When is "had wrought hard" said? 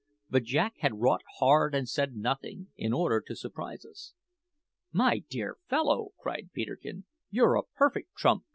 0.79-1.75